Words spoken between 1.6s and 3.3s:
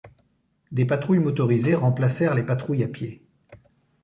remplacèrent les patrouilles à pied.